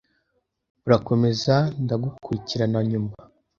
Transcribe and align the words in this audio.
Urakomeza 0.85 1.55
ndagukurikirana 1.83 2.79
nyuma 2.89 3.13